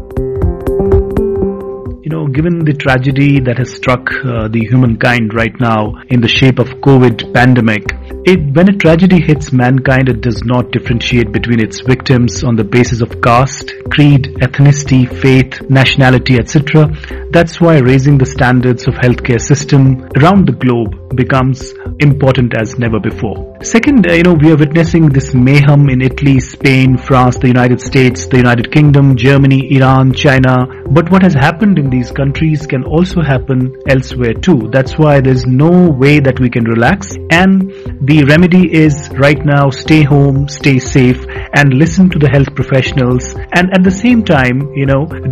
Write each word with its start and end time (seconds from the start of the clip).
Given 2.32 2.66
the 2.66 2.74
tragedy 2.74 3.40
that 3.40 3.56
has 3.56 3.72
struck 3.72 4.12
uh, 4.22 4.48
the 4.48 4.66
humankind 4.68 5.32
right 5.32 5.58
now 5.60 5.94
in 6.10 6.20
the 6.20 6.28
shape 6.28 6.58
of 6.58 6.68
COVID 6.84 7.32
pandemic, 7.32 7.96
when 8.26 8.68
a 8.68 8.76
tragedy 8.76 9.22
hits 9.22 9.50
mankind, 9.50 10.10
it 10.10 10.20
does 10.20 10.44
not 10.44 10.70
differentiate 10.70 11.32
between 11.32 11.58
its 11.58 11.80
victims 11.80 12.44
on 12.44 12.54
the 12.54 12.64
basis 12.64 13.00
of 13.00 13.22
caste, 13.22 13.72
creed, 13.90 14.36
ethnicity, 14.42 15.08
faith, 15.08 15.62
nationality, 15.70 16.36
etc. 16.36 16.94
That's 17.32 17.62
why 17.62 17.78
raising 17.78 18.18
the 18.18 18.26
standards 18.26 18.86
of 18.86 18.94
healthcare 18.94 19.40
system 19.40 20.06
around 20.20 20.46
the 20.46 20.52
globe 20.52 21.16
becomes 21.16 21.72
important 22.00 22.52
as 22.60 22.78
never 22.78 23.00
before. 23.00 23.56
Second, 23.62 24.06
uh, 24.10 24.34
we 24.40 24.52
are 24.52 24.56
witnessing 24.56 25.08
this 25.08 25.34
mayhem 25.34 25.88
in 25.88 26.02
Italy, 26.02 26.38
Spain, 26.38 26.98
France, 26.98 27.38
the 27.38 27.48
United 27.48 27.80
States, 27.80 28.26
the 28.26 28.36
United 28.36 28.70
Kingdom, 28.70 29.16
Germany, 29.16 29.72
Iran, 29.72 30.12
China. 30.12 30.66
But 30.90 31.10
what 31.10 31.22
has 31.22 31.34
happened 31.34 31.78
in 31.78 31.88
these 31.88 32.08
countries 32.08 32.16
countries 32.28 32.66
can 32.66 32.84
also 32.84 33.22
happen 33.22 33.60
elsewhere 33.88 34.34
too. 34.46 34.68
That's 34.72 34.98
why 35.02 35.20
there's 35.20 35.46
no 35.46 35.70
way 36.02 36.18
that 36.20 36.40
we 36.40 36.48
can 36.50 36.64
relax. 36.64 37.12
And 37.30 37.70
the 38.08 38.24
remedy 38.28 38.64
is 38.80 38.94
right 39.18 39.40
now, 39.44 39.70
stay 39.70 40.02
home, 40.02 40.48
stay 40.48 40.78
safe, 40.78 41.24
and 41.56 41.74
listen 41.82 42.10
to 42.10 42.18
the 42.18 42.30
health 42.30 42.54
professionals. 42.54 43.24
And 43.56 43.70
at 43.76 43.82
the 43.82 43.90
same 43.90 44.24
time, 44.24 44.58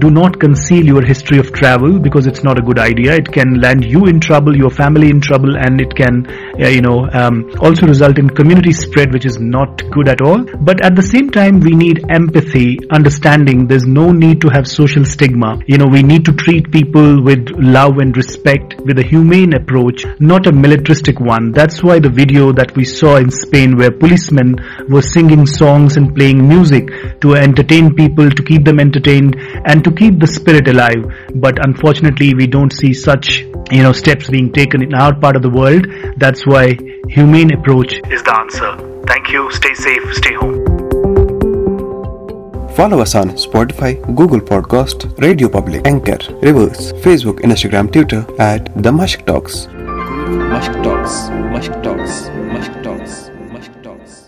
do 0.04 0.10
not 0.10 0.40
conceal 0.40 0.86
your 0.92 1.04
history 1.04 1.38
of 1.38 1.52
travel, 1.52 1.98
because 1.98 2.26
it's 2.26 2.42
not 2.42 2.58
a 2.58 2.62
good 2.62 2.78
idea. 2.78 3.14
It 3.14 3.30
can 3.38 3.60
land 3.60 3.84
you 3.84 4.06
in 4.06 4.20
trouble, 4.20 4.56
your 4.56 4.70
family 4.70 5.10
in 5.10 5.20
trouble, 5.20 5.56
and 5.56 5.80
it 5.80 5.94
can, 6.00 6.14
uh, 6.66 6.96
um, 7.20 7.42
also 7.60 7.86
result 7.86 8.18
in 8.18 8.30
community 8.30 8.72
spread, 8.72 9.12
which 9.12 9.26
is 9.26 9.38
not 9.40 9.84
good 9.98 10.08
at 10.08 10.22
all. 10.22 10.44
But 10.70 10.84
at 10.84 10.96
the 10.96 11.06
same 11.10 11.30
time, 11.38 11.60
we 11.68 11.76
need 11.84 12.04
empathy, 12.20 12.78
understanding. 13.00 13.66
There's 13.66 13.86
no 13.96 14.10
need 14.12 14.40
to 14.46 14.54
have 14.58 14.70
social 14.74 15.08
stigma. 15.16 15.52
We 15.96 16.02
need 16.02 16.26
to 16.28 16.32
treat 16.32 16.56
people 16.56 16.64
people 16.76 17.20
with 17.28 17.50
love 17.76 17.98
and 18.04 18.16
respect, 18.20 18.74
with 18.88 18.98
a 19.02 19.06
humane 19.12 19.54
approach, 19.58 20.04
not 20.32 20.46
a 20.50 20.52
militaristic 20.64 21.20
one. 21.28 21.50
That's 21.60 21.82
why 21.82 21.98
the 22.06 22.12
video 22.20 22.52
that 22.60 22.76
we 22.80 22.84
saw 22.84 23.16
in 23.16 23.30
Spain, 23.36 23.76
where 23.78 23.92
policemen 24.04 24.54
were 24.90 25.04
singing 25.10 25.46
songs 25.46 25.96
and 25.96 26.14
playing 26.14 26.46
music 26.48 26.92
to 27.22 27.34
entertain 27.46 27.94
people, 28.02 28.30
to 28.30 28.42
keep 28.50 28.64
them 28.64 28.80
entertained 28.86 29.36
and 29.64 29.84
to 29.84 29.94
keep 30.02 30.20
the 30.26 30.30
spirit 30.36 30.68
alive. 30.74 31.06
But 31.46 31.64
unfortunately, 31.68 32.34
we 32.34 32.46
don't 32.58 32.78
see 32.82 32.94
such, 32.94 33.34
steps 33.98 34.28
being 34.32 34.46
taken 34.56 34.82
in 34.84 34.94
our 35.04 35.14
part 35.24 35.38
of 35.38 35.42
the 35.46 35.50
world. 35.58 35.88
That's 36.24 36.44
why 36.52 36.64
humane 37.16 37.54
approach 37.56 37.94
is 38.18 38.22
the 38.28 38.36
answer. 38.42 38.70
Thank 39.14 39.32
you. 39.32 39.42
Stay 39.60 39.74
safe. 39.82 40.14
Stay 40.22 40.36
home. 40.42 40.62
Follow 42.76 43.00
us 43.02 43.14
on 43.16 43.30
Spotify 43.30 43.94
Google 44.18 44.40
podcast 44.70 45.06
radio 45.22 45.48
public 45.52 45.86
anchors 45.86 46.92
Facebook 47.26 47.40
Instagram 47.44 47.86
Twitter 47.92 48.40
at 48.42 48.68
the 48.84 48.90
Mashq 48.90 49.26
talks 52.82 54.24